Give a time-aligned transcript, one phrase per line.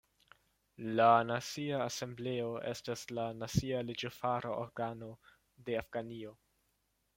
[0.99, 5.13] La Nacia Asembleo estas la nacia leĝofara organo
[5.69, 6.37] de Afganio.